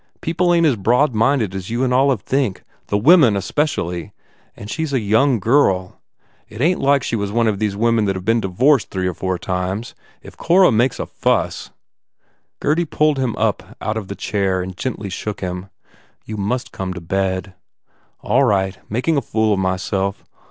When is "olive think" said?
1.93-2.63